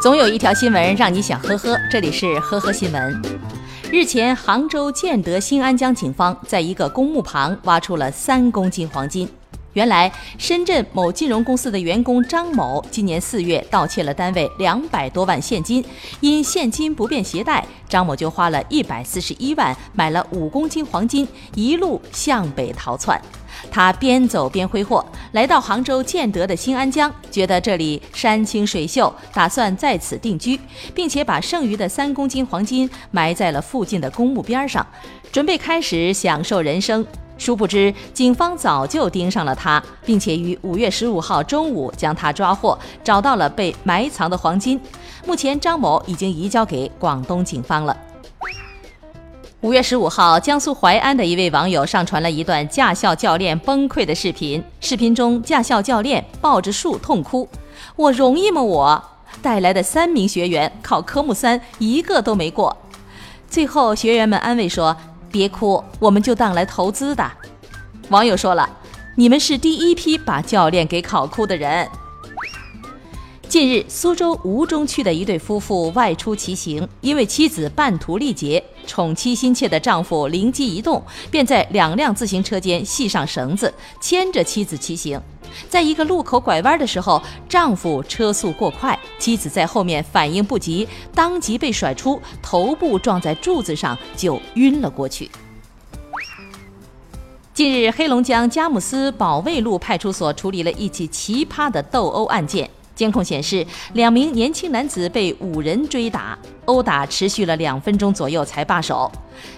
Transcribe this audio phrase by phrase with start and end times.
[0.00, 3.22] 总有一条新闻让你想呵呵，这里是呵呵新闻。
[3.92, 9.28] 日前，杭州建德新安江警方在一个公墓旁挖出了三公斤黄金。
[9.74, 15.84] 原来，深圳某金融公司的员工张某今年四月盗窃了单位两百多万现金，
[16.20, 23.20] 因现金不便携带，张某就花了一百四十一万买了五公斤黄金，一路向北逃窜。
[23.70, 30.58] 他边走边挥霍，来到杭州建德的新安江，觉得这里山清水秀，打算在此定居，
[30.92, 34.84] 并且把剩余的三公斤黄金埋在了附近的公墓边上，
[35.30, 37.06] 准备开始享受人生。
[37.40, 44.78] 殊不知，警方早就盯上了他，并且于五月十五号中午将他抓获，找到了被埋藏的黄金。
[45.26, 47.96] 目前，张某已经移交给广东警方了。
[49.62, 54.62] 五月十五号，江苏淮安的一位网友上传了一段驾校教练崩溃的视频。
[54.80, 57.48] 视频中，驾校教练抱着树痛哭
[57.96, 58.60] ：“我容易吗？
[58.60, 59.02] 我
[59.40, 62.76] 带来的三名学员考科目三，一个都没过。”
[63.48, 64.94] 最后，学员们安慰说。
[65.30, 67.30] 别哭，我们就当来投资的。
[68.08, 68.68] 网友说了
[69.16, 71.88] ：“你们是第一批把教练给考哭的人。”
[73.50, 85.20] 近日，苏州吴中区的一对夫妇外出骑行，因为妻子半途力竭，宠妻心切的丈夫灵机一动，便在两辆自行车间系上绳子，牵着妻子骑行。
[85.68, 95.28] 在一个路口拐弯的时候，丈夫车速过快，妻子在后面反应不及，当即被甩出，头部撞在柱子上，就晕了过去。
[97.52, 102.70] 近日，黑龙江佳木斯保卫路派出所处理了一起奇葩的斗殴案件。
[103.00, 109.10] 监控显示，两名年轻男子被五人追打，殴打持续了两分钟左右才罢手。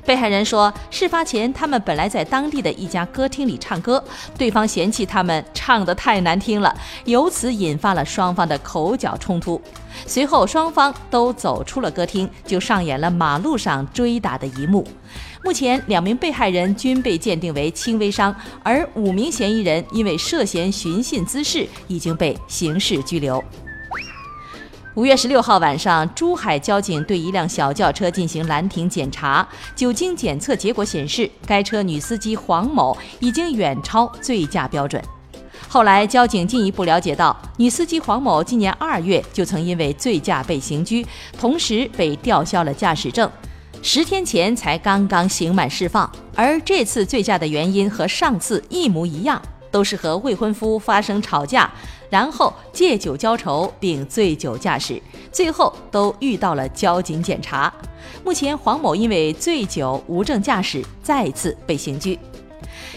[0.05, 4.03] 被害人说，事发前他们本来在当地的一家歌厅里唱歌，
[4.39, 6.73] 对方嫌弃他们唱得太难听了，
[7.05, 9.61] 由此引发了双方的口角冲突。
[10.06, 14.86] 随后，双方都走出了歌厅，就上演了马路上追打的一幕。
[15.45, 23.42] 目前，两名被害人均被鉴定为轻微伤，而五名嫌疑人因为涉嫌寻衅滋事，已经被刑事拘留。
[24.95, 35.02] 五月十六号晚上，珠海交警对一辆小轿车进行拦停检查，酒精检测结果显示，该车女司机黄某已经远超醉驾标准。
[35.67, 41.07] 后来，交警进一步了解到，女司机黄某今年二月就曾因为醉驾被刑拘，
[41.41, 43.31] 同时被吊销了驾驶证。
[43.81, 49.41] 十天前才刚刚刑满释放，而这次醉驾的原因和上次一模一样，
[49.72, 51.68] 都是和未婚夫发生吵架，
[52.08, 55.02] 然后借酒浇愁并醉酒驾驶，
[55.33, 57.72] 最后都遇到了交警检查。
[58.22, 62.16] 目前黄某因为醉酒无证驾驶再次被刑拘。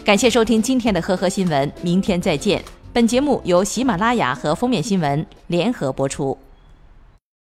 [0.04, 2.64] 感谢收听今天的呵呵新闻，明天再见。
[2.94, 6.38] 本节目由喜马拉雅和封面新闻联合播出。